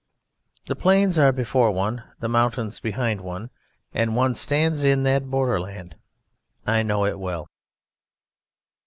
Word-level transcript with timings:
The 0.65 0.75
plains 0.75 1.19
are 1.19 1.31
before 1.31 1.69
one, 1.71 2.03
the 2.21 2.27
mountains 2.27 2.79
behind 2.79 3.21
one, 3.21 3.51
and 3.93 4.15
one 4.15 4.33
stands 4.33 4.81
in 4.81 5.03
that 5.03 5.29
borderland. 5.29 5.95
I 6.65 6.81
know 6.81 7.05
it 7.05 7.19
well. 7.19 7.47